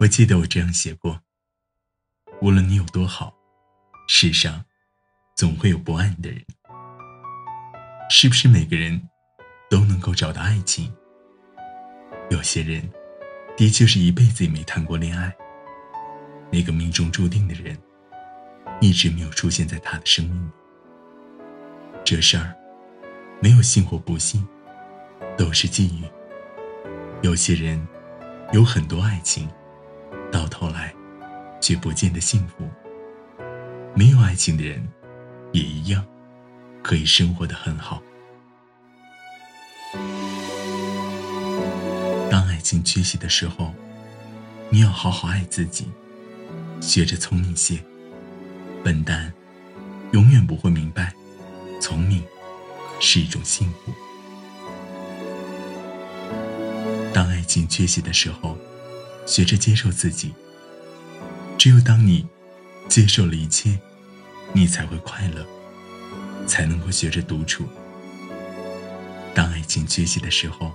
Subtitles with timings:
[0.00, 1.20] 我记得我这样写过：
[2.40, 3.34] 无论你有多好，
[4.06, 4.64] 世上
[5.36, 6.40] 总会有不爱你的人。
[8.08, 9.08] 是不是每个人
[9.68, 10.94] 都能够找到爱情？
[12.30, 12.88] 有些人
[13.56, 15.36] 的确是一辈子也没谈过恋爱，
[16.52, 17.76] 那个命中注定的人
[18.80, 20.52] 一直没有出现在他的生命里。
[22.04, 22.54] 这事儿
[23.42, 24.46] 没有幸或不幸，
[25.36, 26.04] 都是际遇。
[27.20, 27.84] 有些人
[28.52, 29.50] 有很多爱情。
[30.30, 30.94] 到头来，
[31.60, 32.68] 却不见得幸福。
[33.94, 34.86] 没有爱情的人，
[35.52, 36.04] 也一样，
[36.82, 38.02] 可以生活的很好。
[42.30, 43.72] 当爱情缺席的时候，
[44.68, 45.86] 你要好好爱自己，
[46.80, 47.78] 学着聪明些。
[48.84, 49.32] 笨蛋，
[50.12, 51.12] 永远不会明白，
[51.80, 52.22] 聪明
[53.00, 53.92] 是一种幸福。
[57.12, 58.56] 当爱情缺席的时候。
[59.28, 60.34] 学着接受自己。
[61.58, 62.26] 只有当你
[62.88, 63.78] 接受了一切，
[64.54, 65.46] 你才会快乐，
[66.46, 67.68] 才能够学着独处。
[69.34, 70.72] 当爱情缺席的时候，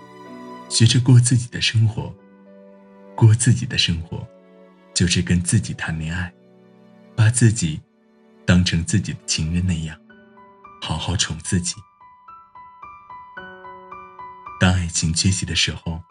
[0.70, 2.14] 学着过自己的生活。
[3.16, 4.28] 过自己的生活，
[4.94, 6.34] 就是跟自己谈恋爱，
[7.16, 7.80] 把自己
[8.44, 9.96] 当成自己的情人那样，
[10.82, 11.76] 好好宠自己。
[14.60, 16.02] 当爱情缺席的时候，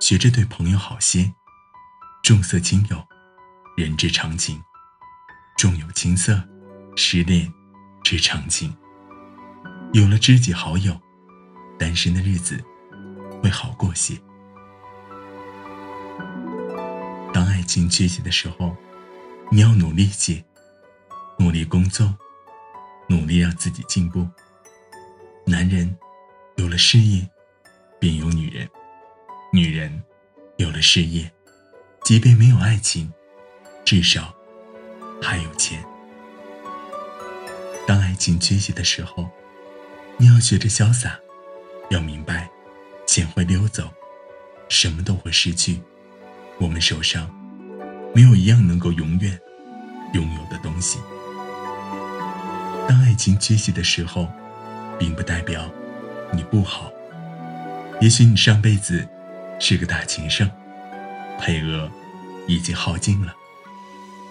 [0.00, 1.34] 学着对朋友好些。
[2.22, 3.04] 重色轻友，
[3.76, 4.56] 人之常情；
[5.56, 6.40] 重友轻色，
[6.94, 7.52] 失恋
[8.04, 8.72] 之常情。
[9.92, 10.96] 有了知己好友，
[11.76, 12.62] 单身的日子
[13.42, 14.16] 会好过些。
[17.34, 18.76] 当爱情缺席的时候，
[19.50, 20.44] 你要努力些，
[21.40, 22.16] 努力工作，
[23.08, 24.28] 努力让自己进步。
[25.44, 25.98] 男人
[26.54, 27.28] 有了事业，
[27.98, 28.64] 便有女人；
[29.52, 30.04] 女人
[30.58, 31.28] 有了事业。
[32.12, 33.10] 即便没有爱情，
[33.86, 34.34] 至少
[35.22, 35.82] 还有钱。
[37.86, 39.26] 当爱情缺席的时候，
[40.18, 41.18] 你要学着潇洒，
[41.88, 42.50] 要明白，
[43.06, 43.90] 钱会溜走，
[44.68, 45.80] 什么都会失去。
[46.58, 47.34] 我们手上
[48.14, 49.40] 没有一样能够永远
[50.12, 50.98] 拥有的东西。
[52.86, 54.28] 当爱情缺席的时候，
[54.98, 55.64] 并不代表
[56.30, 56.92] 你不好。
[58.02, 59.08] 也许你上辈子
[59.58, 60.50] 是个大情圣。
[61.40, 61.90] 配额
[62.46, 63.34] 已经耗尽了，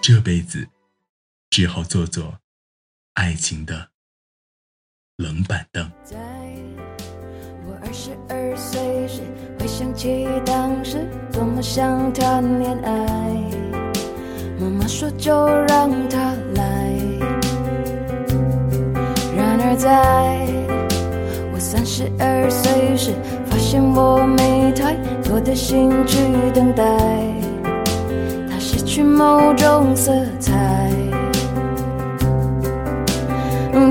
[0.00, 0.68] 这辈子
[1.50, 2.38] 只好做做
[3.14, 3.88] 爱情的
[5.16, 5.90] 冷板凳。
[6.04, 6.16] 在
[7.66, 9.22] 我二十二岁时，
[9.58, 12.90] 回想起当时多么想谈恋爱，
[14.60, 16.92] 妈妈说就让他来。
[19.34, 19.88] 然而在
[21.52, 23.14] 我三十二岁时，
[23.46, 24.96] 发现我没太。
[25.32, 26.18] 多的心去
[26.52, 26.84] 等待，
[28.92, 30.52] 去某种色彩。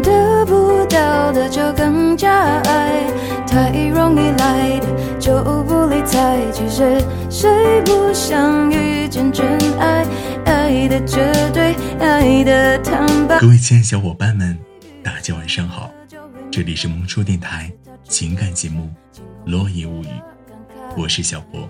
[0.04, 2.32] 得不到的就更加
[2.66, 3.02] 爱，
[3.48, 6.38] 太容易来的就不理睬。
[6.52, 10.06] 其实谁不想遇见真爱？
[10.46, 13.40] 爱的绝对，爱的坦白。
[13.40, 14.56] 各位亲爱小伙伴们，
[15.04, 15.90] 大家晚上好，
[16.52, 17.72] 这里是萌叔电台
[18.04, 18.88] 情感节目
[19.52, 20.08] 《落叶物语》。
[20.96, 21.68] 我是小博，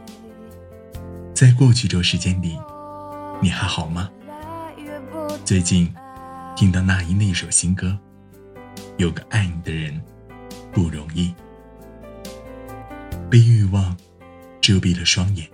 [1.33, 2.57] 在过去这时间里，
[3.41, 4.07] 你还好吗？
[5.43, 5.91] 最近
[6.55, 7.97] 听到那英的一首新歌，
[8.97, 9.99] 有个爱你的人
[10.71, 11.33] 不容易，
[13.31, 13.97] 被欲望
[14.61, 15.49] 遮蔽了双眼，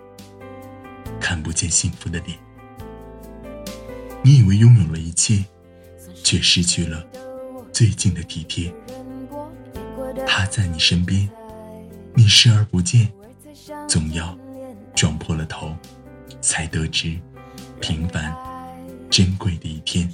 [1.17, 2.37] 看不见幸福的脸。
[4.21, 5.45] 你以为拥有了一切，
[6.23, 7.05] 却失去了
[7.71, 8.73] 最近的体贴。
[10.25, 11.29] 他在你身边，
[12.13, 13.09] 你视而不见。
[13.87, 14.37] 总要
[14.93, 15.73] 撞破了头，
[16.41, 17.17] 才得知
[17.79, 18.35] 平凡
[19.09, 20.09] 珍贵的一天。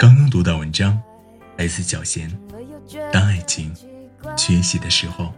[0.00, 1.00] 刚刚读到文章，
[1.56, 2.30] 来自小贤。
[3.12, 3.74] 当爱情
[4.36, 5.32] 缺席的时候，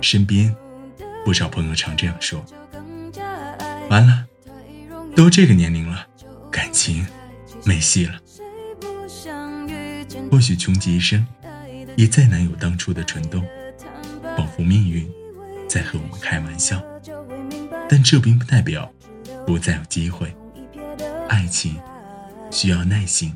[0.00, 0.54] 身边
[1.24, 2.44] 不少朋友常这样说
[3.88, 4.26] ：“完了，
[5.14, 6.06] 都这个年龄了，
[6.50, 7.06] 感情
[7.64, 8.18] 没戏了。”
[10.30, 11.26] 或许穷极一生，
[11.96, 13.44] 也再难有当初的纯动，
[14.36, 15.08] 仿佛命运
[15.70, 16.82] 在和我们开玩笑。
[17.88, 18.92] 但这并不代表
[19.46, 20.34] 不再有机会。
[21.28, 21.80] 爱情
[22.50, 23.32] 需要耐心，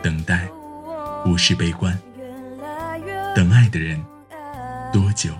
[0.00, 0.48] 等待
[1.24, 1.98] 不是悲观。
[3.34, 4.00] 等爱的人
[4.92, 5.32] 多久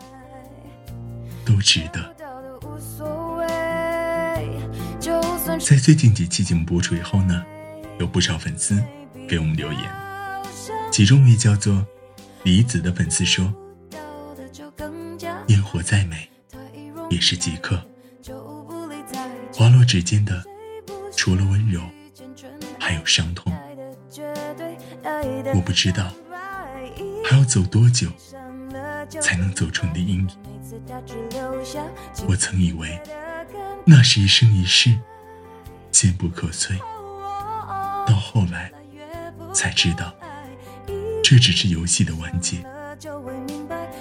[1.44, 2.12] 都值得。
[5.60, 7.44] 在最近几期节目播出以后呢，
[8.00, 8.82] 有不少粉丝
[9.28, 9.82] 给我们留言，
[10.90, 11.87] 其中一位叫做
[12.43, 13.52] 李子的粉丝说
[15.62, 16.29] ：“烟火再美，
[17.09, 17.81] 也是即刻。
[19.55, 20.43] 滑落指尖的，
[21.17, 21.81] 除了温柔，
[22.81, 23.53] 还有伤痛。
[25.55, 26.12] 我不知道
[27.25, 28.09] 还要走多久，
[29.20, 30.29] 才能走出你的阴影。
[32.26, 33.00] 我曾以为，
[33.87, 34.99] 那是一生一世，
[35.93, 36.76] 坚不可摧。
[38.05, 38.73] 到后来，
[39.55, 40.12] 才知道，
[41.23, 42.67] 这只是游戏的完结。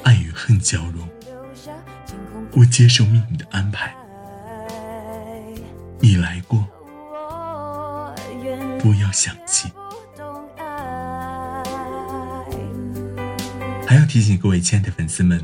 [0.03, 1.07] 爱与恨交融，
[2.53, 3.93] 我接受命运的安排。
[5.99, 6.67] 你来过，
[8.79, 9.71] 不要想起。
[13.87, 15.43] 还要提醒各位亲爱的粉丝们，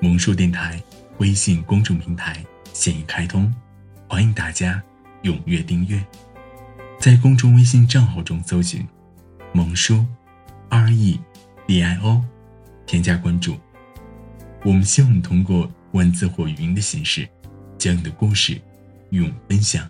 [0.00, 0.82] 萌叔电台
[1.18, 3.52] 微信公众平台现已开通，
[4.08, 4.82] 欢迎大家
[5.22, 6.04] 踊跃订阅。
[6.98, 8.86] 在公众微信账号中搜寻
[9.52, 10.04] “萌叔
[10.68, 11.20] R E
[11.66, 12.22] D I O”，
[12.86, 13.56] 添加关注。
[14.64, 17.26] 我们希望通过文字或语音的形式，
[17.78, 18.60] 将你的故事
[19.08, 19.88] 与我们分享。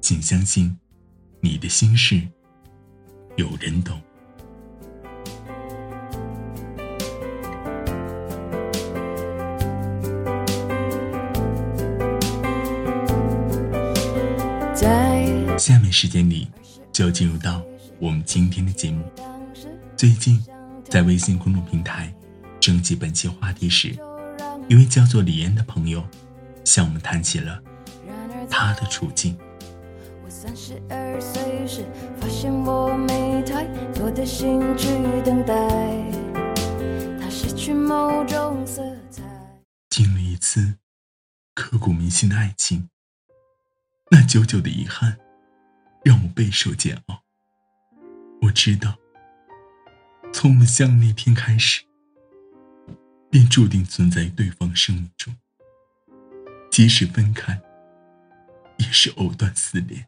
[0.00, 0.78] 请相信，
[1.40, 2.22] 你的心事
[3.34, 4.00] 有人懂。
[14.72, 16.46] 在下面时间里，
[16.92, 17.60] 就进入到
[17.98, 19.04] 我们今天的节目。
[19.96, 20.40] 最近，
[20.88, 22.14] 在微信公众平台
[22.60, 23.98] 征集本期话题时，
[24.68, 26.06] 一位叫做李岩的朋友
[26.62, 27.62] 向我们谈起了
[28.50, 29.38] 他的处境。
[30.28, 31.86] 三十二岁时，
[32.20, 34.86] 发现我没太多的心去
[35.24, 35.54] 等待，
[37.18, 39.22] 它失去某种色彩。
[39.88, 40.76] 经历一次
[41.54, 42.90] 刻骨铭心的爱情，
[44.10, 45.18] 那久久的遗憾
[46.04, 47.22] 让我备受煎熬。
[48.42, 48.96] 我知道，
[50.32, 51.82] 从我们相遇那天开始，
[53.30, 55.36] 便注定存在于对方生命中，
[56.70, 57.60] 即使分开，
[58.78, 60.06] 也是藕断丝连。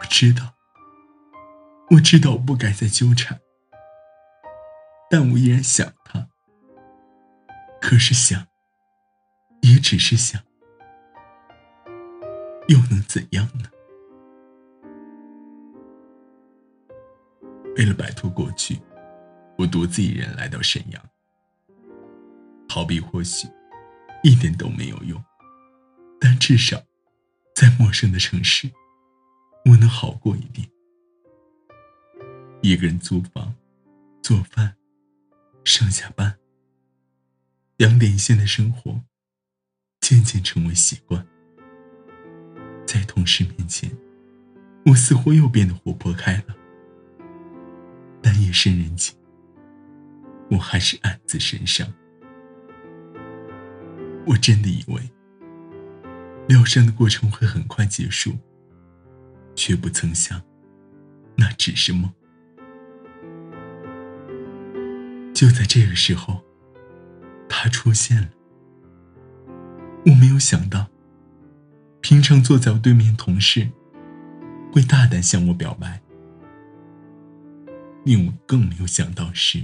[0.00, 0.54] 我知道，
[1.90, 3.40] 我知道我不该再纠缠，
[5.08, 6.28] 但我依然想他。
[7.80, 8.46] 可是想，
[9.60, 10.42] 也只是想，
[12.68, 13.70] 又能怎样呢？
[17.76, 18.80] 为了摆脱过去，
[19.62, 21.00] 我独自一人来到沈阳。
[22.68, 23.46] 逃避或许
[24.24, 25.22] 一点都没有用，
[26.20, 26.82] 但至少，
[27.54, 28.68] 在陌生的城市。
[29.66, 30.68] 我能好过一点。
[32.60, 33.54] 一个人租房、
[34.20, 34.74] 做饭、
[35.64, 36.36] 上下班，
[37.76, 39.00] 两点一线的生活
[40.00, 41.24] 渐渐成为习惯。
[42.84, 43.96] 在同事面前，
[44.86, 46.56] 我似乎又变得活泼开了。
[48.20, 49.14] 但夜深人静，
[50.52, 51.92] 我还是暗自神伤。
[54.24, 55.02] 我真的以为
[56.48, 58.38] 疗伤的过程会很快结束。
[59.54, 60.40] 却不曾想，
[61.36, 62.10] 那只是梦。
[65.34, 66.42] 就在这个时候，
[67.50, 68.30] 他出现了。
[70.06, 70.88] 我没有想到，
[72.00, 73.68] 平常坐在我对面同事，
[74.72, 76.00] 会大胆向我表白。
[78.06, 79.62] 令我更没有想到是，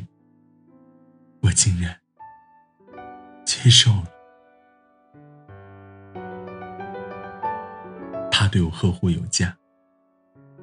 [1.58, 1.98] 竟然
[3.44, 4.04] 接受了。
[8.30, 9.52] 他对我呵护有加。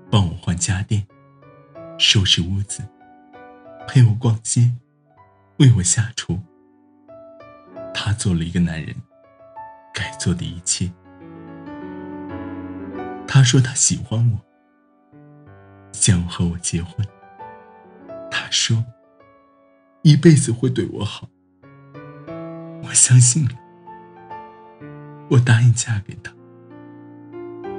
[0.10, 1.06] 帮我换家电，
[1.98, 2.82] 收拾屋子，
[3.86, 4.72] 陪我逛街，
[5.58, 6.40] 为我下厨。
[7.94, 8.96] 他做了一个男人
[9.94, 10.90] 该做的一切。
[13.28, 14.40] 他说他喜欢我，
[15.92, 17.06] 想要和我结婚。
[18.32, 18.82] 他说
[20.06, 21.28] 一辈子会对我好。
[22.84, 23.56] 我相信了，
[25.32, 26.32] 我答应嫁给他。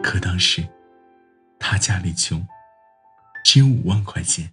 [0.02, 0.66] 可当时。
[1.58, 2.46] 他家里穷，
[3.44, 4.52] 只有五万块钱。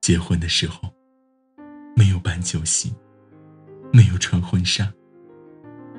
[0.00, 0.92] 结婚的时候，
[1.96, 2.94] 没有办酒席，
[3.92, 4.92] 没有穿婚纱，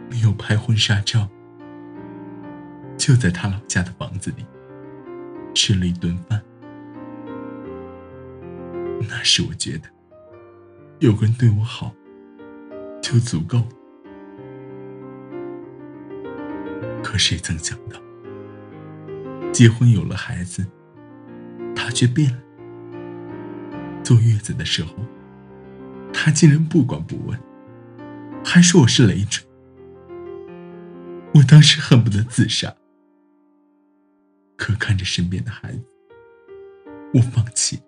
[0.09, 1.29] 没有拍婚纱照，
[2.97, 4.45] 就在他老家的房子里
[5.53, 6.41] 吃了一顿饭。
[9.01, 9.89] 那时我觉得，
[10.99, 11.93] 有个人对我好，
[13.01, 13.63] 就足够。
[17.03, 18.01] 可谁曾想到，
[19.51, 20.65] 结婚有了孩子，
[21.75, 22.37] 他却变了。
[24.03, 24.95] 坐月子的时候，
[26.11, 27.39] 他竟然不管不问，
[28.43, 29.43] 还说我是累赘。
[31.35, 32.75] 我当时恨不得自杀，
[34.55, 35.83] 可看着身边的孩子，
[37.13, 37.79] 我放弃。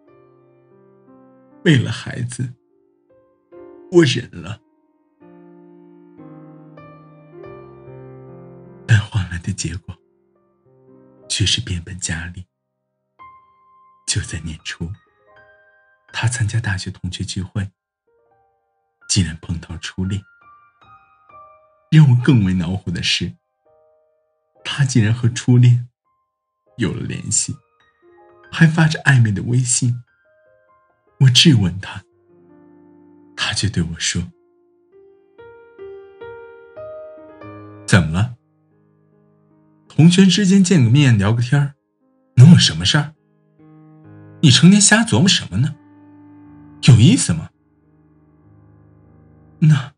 [1.65, 2.53] 为了孩子，
[3.91, 4.61] 我忍了，
[8.85, 9.97] 但换来的结果
[11.27, 12.45] 却是变本加厉。
[14.05, 14.91] 就在年初，
[16.13, 17.71] 他参加大学同学聚会，
[19.09, 20.21] 竟然碰到初恋。
[21.89, 23.33] 让我更为恼火的是，
[24.63, 25.89] 他竟然和初恋
[26.77, 27.57] 有了联系，
[28.51, 30.03] 还发着暧昧的微信。
[31.19, 32.03] 我质问他，
[33.35, 34.21] 他却对我说
[37.87, 38.35] ：“怎么了？
[39.87, 41.73] 同学之间见个面聊个天
[42.35, 43.13] 能有什么事儿？
[44.41, 45.75] 你成天瞎琢磨什么呢？
[46.83, 47.49] 有意思吗？
[49.59, 49.93] 那，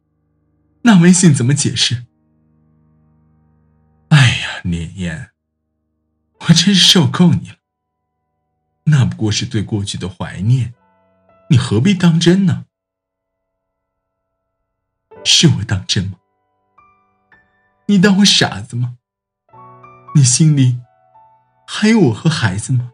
[0.83, 2.05] 那微信怎么解释？
[4.09, 5.31] 哎呀，连燕，
[6.41, 7.55] 我真是受够你了。
[8.85, 10.75] 那不过是对过去的怀念。”
[11.49, 12.65] 你何必当真呢？
[15.23, 16.17] 是我当真吗？
[17.85, 18.97] 你当我傻子吗？
[20.15, 20.79] 你心里
[21.65, 22.91] 还有我和孩子吗？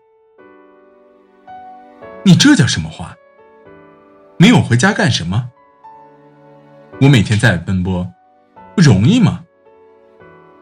[2.26, 3.16] 你这叫什么话？
[4.38, 5.52] 没有回家干什么？
[7.02, 8.14] 我每天在外奔波，
[8.76, 9.46] 不容易吗？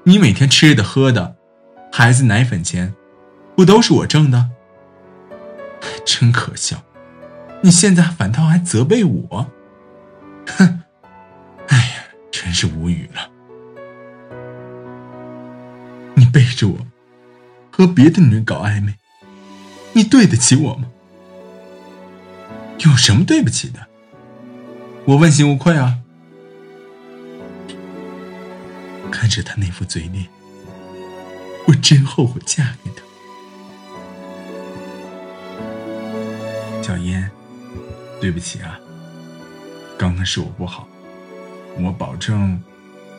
[0.04, 1.36] 你每天吃的喝的，
[1.92, 2.96] 孩子奶粉钱，
[3.56, 4.50] 不都是我挣的？
[6.06, 6.82] 真可笑！
[7.64, 9.52] 你现在反倒还责备我，
[10.48, 10.82] 哼！
[11.68, 13.30] 哎呀，真是无语了。
[16.16, 16.78] 你背着我
[17.72, 18.96] 和别的女人搞暧昧，
[19.94, 20.88] 你对得起我吗？
[22.80, 23.88] 有什么对不起的？
[25.06, 26.00] 我问心无愧啊。
[29.12, 30.28] 看着他那副嘴脸，
[31.68, 33.04] 我真后悔嫁给他。
[36.82, 37.30] 小燕。
[38.22, 38.80] 对不起啊，
[39.98, 40.88] 刚刚是我不好，
[41.80, 42.62] 我保证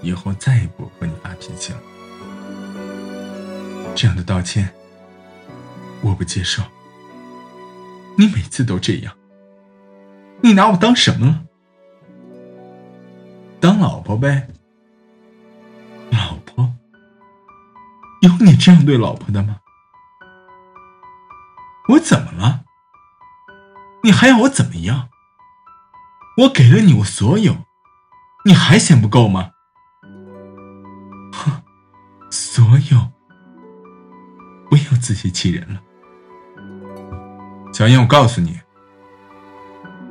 [0.00, 1.80] 以后再也不和你发脾气了。
[3.96, 4.72] 这样的道歉
[6.02, 6.62] 我不接受。
[8.16, 9.12] 你每次都这样，
[10.40, 11.42] 你拿我当什么了？
[13.58, 14.48] 当老婆呗？
[16.10, 16.72] 老婆？
[18.20, 19.58] 有你这样对老婆的吗？
[21.88, 22.61] 我怎么了？
[24.04, 25.08] 你还要我怎么样？
[26.38, 27.66] 我给了你我所有，
[28.44, 29.50] 你还嫌不够吗？
[31.32, 31.62] 哼，
[32.30, 33.12] 所有，
[34.68, 35.80] 不要自欺欺人了。
[37.72, 38.60] 小燕，我告诉你，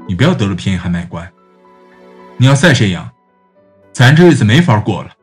[0.07, 1.31] 你不要得了便宜还卖乖。
[2.38, 3.12] 你要再这样，
[3.91, 5.15] 咱这日子没法过了。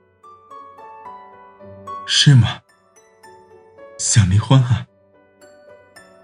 [2.06, 2.60] 是吗？
[3.98, 4.86] 想离婚啊？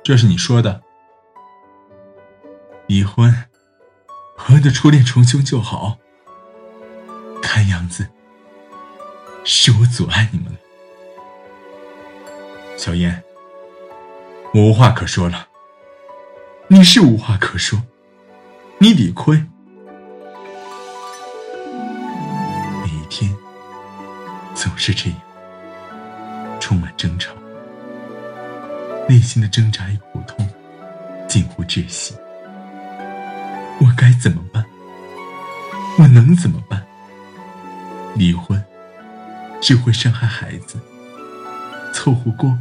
[0.02, 0.83] 这是你说的。
[2.86, 3.34] 已婚，
[4.36, 5.98] 和你的初恋重修就好。
[7.42, 8.08] 看样子，
[9.44, 10.58] 是我阻碍你们了。
[12.76, 13.22] 小燕，
[14.52, 15.48] 我无话可说了。
[16.68, 17.80] 你是无话可说，
[18.78, 19.36] 你理亏。
[22.82, 23.34] 每一天
[24.54, 25.18] 总是这样，
[26.60, 27.32] 充满争吵，
[29.08, 30.46] 内心的挣扎与苦痛
[31.28, 32.14] 近乎窒息。
[33.80, 34.64] 我该怎么办？
[35.98, 36.84] 我能怎么办？
[38.16, 38.62] 离婚
[39.60, 40.78] 只会伤害孩子，
[41.92, 42.56] 凑合过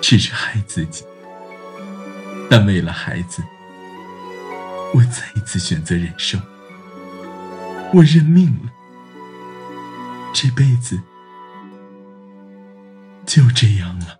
[0.00, 1.04] 只是害自己。
[2.50, 3.42] 但为了孩子，
[4.94, 6.38] 我再一次选择忍受。
[7.92, 8.70] 我认命了，
[10.32, 11.00] 这辈子
[13.26, 14.18] 就这样了。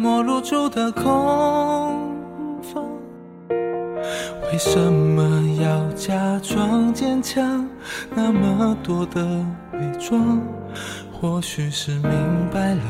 [0.00, 1.04] 笑，寂寞入住的空
[2.62, 2.82] 房。
[4.50, 5.22] 为什么
[5.62, 7.68] 要假装坚强？
[8.14, 9.22] 那么多的
[9.74, 10.40] 伪装，
[11.12, 12.10] 或许是明
[12.52, 12.82] 白了，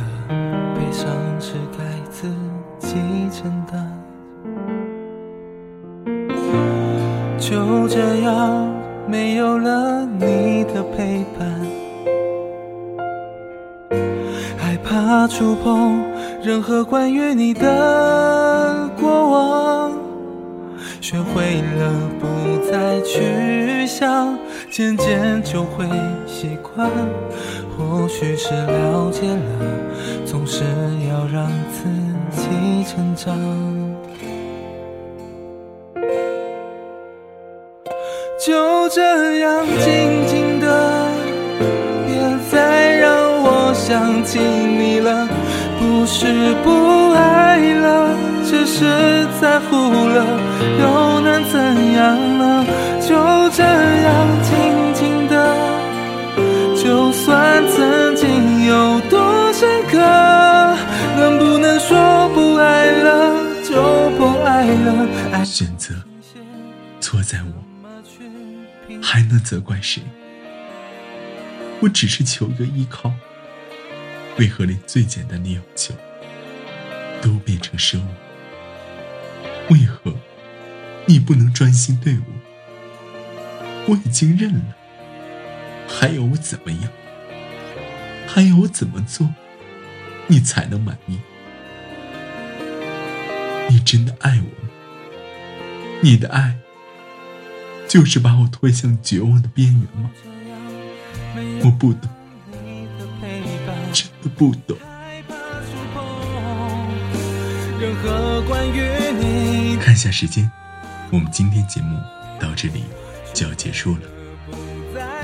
[0.76, 1.08] 悲伤
[1.40, 2.28] 是该自
[2.78, 2.96] 己
[3.32, 3.90] 承担。
[7.38, 8.68] 就这样，
[9.08, 11.48] 没有了你的陪伴，
[14.56, 16.00] 害怕触碰
[16.42, 19.92] 任何关于你的过往。
[21.00, 22.26] 学会了不
[22.70, 24.38] 再去想，
[24.70, 25.84] 渐渐就会
[26.26, 26.90] 习惯。
[27.76, 29.66] 或许是了解了，
[30.24, 30.62] 总是
[31.08, 31.88] 要让自
[32.30, 33.36] 己成长。
[38.46, 41.06] 就这样静静的，
[42.06, 42.16] 别
[42.50, 43.10] 再让
[43.42, 44.69] 我想起。
[46.12, 48.84] 是不爱了，只是
[49.40, 50.26] 在乎了，
[50.80, 52.66] 又能怎样呢？
[53.00, 53.14] 就
[53.50, 55.56] 这样静静的，
[56.76, 59.98] 就算曾经有多深刻，
[61.16, 65.08] 能不能说不爱了就不爱了？
[65.32, 65.94] 爱选择
[67.00, 70.02] 错在我，还能责怪谁？
[71.78, 73.12] 我只是求个依靠。
[74.40, 75.94] 为何连最简单的要求
[77.20, 78.08] 都变成奢望？
[79.68, 80.14] 为何
[81.04, 82.24] 你不能专心对我？
[83.88, 84.74] 我已经认了，
[85.86, 86.90] 还要我怎么样？
[88.26, 89.28] 还要我怎么做，
[90.28, 91.18] 你才能满意？
[93.68, 94.70] 你真的爱我吗？
[96.00, 96.56] 你的爱
[97.86, 100.10] 就是把我推向绝望的边缘吗？
[101.62, 102.08] 我不懂。
[104.28, 104.76] 不懂。
[109.80, 110.50] 看下时间，
[111.10, 111.98] 我们今天节目
[112.38, 112.84] 到这里
[113.32, 114.00] 就要结束了。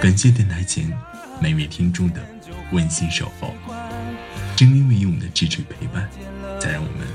[0.00, 0.90] 感谢电台前
[1.40, 2.20] 每位听众的
[2.72, 3.54] 温馨守候，
[4.56, 6.09] 正因为有我们的支持陪伴，
[6.61, 7.06] 才让我们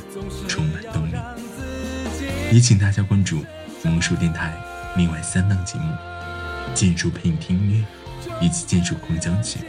[0.48, 1.16] 充满动力。
[2.52, 3.44] 也请大家关注
[3.84, 4.54] 萌叔电台
[4.96, 5.94] 另外三档节目：
[6.74, 7.86] 剑术陪你听音乐，
[8.42, 9.60] 以及剑术狂想曲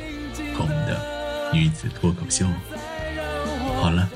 [0.54, 1.11] 和我们的。
[1.52, 2.46] 女子脱口秀，
[3.80, 4.08] 好了，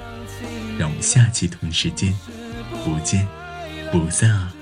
[0.79, 2.15] 让我们下期同一时间
[2.85, 3.29] 不见
[3.93, 4.53] 不散啊！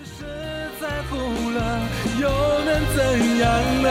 [2.21, 2.29] 又
[2.65, 3.45] 能怎样
[3.83, 3.89] 呢？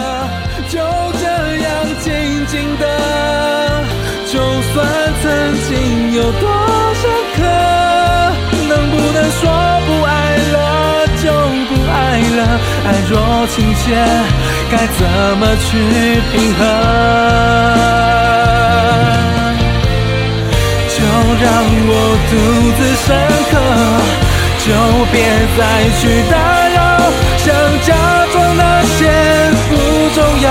[0.69, 0.77] 就
[1.19, 1.23] 这
[1.57, 1.67] 样
[2.01, 2.11] 静
[2.47, 2.83] 静的，
[4.31, 4.33] 就
[4.73, 4.75] 算
[5.21, 5.23] 曾
[5.67, 5.71] 经
[6.13, 6.43] 有多
[6.99, 7.01] 深
[7.35, 7.39] 刻，
[8.67, 9.41] 能不能说
[9.87, 10.11] 不爱
[10.51, 10.55] 了
[11.23, 11.25] 就
[11.69, 11.95] 不爱
[12.35, 12.39] 了？
[12.85, 13.11] 爱若
[13.47, 13.83] 情切，
[14.69, 15.01] 该怎
[15.37, 15.67] 么去
[16.31, 16.61] 平衡？
[21.43, 21.91] 让我
[22.29, 22.33] 独
[22.77, 23.07] 自深
[23.51, 23.53] 刻，
[24.63, 24.65] 就
[25.11, 25.13] 别
[25.57, 25.61] 再
[25.99, 26.01] 去
[26.31, 26.33] 打
[26.69, 26.77] 扰。
[27.37, 27.45] 想
[27.83, 27.89] 假
[28.31, 28.63] 装那
[28.95, 28.97] 些
[29.67, 29.71] 不
[30.15, 30.47] 重要，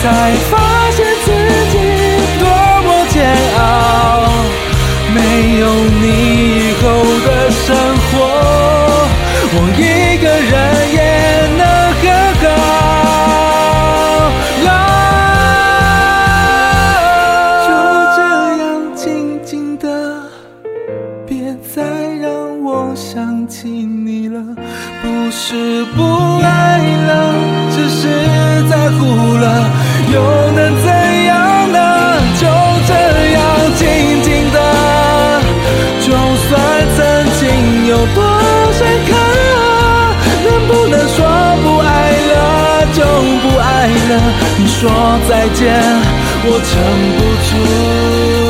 [0.00, 0.02] 才
[0.50, 0.52] 发
[0.96, 1.28] 现自
[1.70, 1.74] 己
[2.40, 2.44] 多
[2.86, 3.14] 么煎
[3.58, 3.60] 熬。
[5.12, 5.16] 没
[5.58, 5.62] 有
[6.00, 6.04] 你
[44.58, 44.90] 你说
[45.28, 45.74] 再见，
[46.44, 46.72] 我撑
[47.16, 47.20] 不
[48.46, 48.49] 住。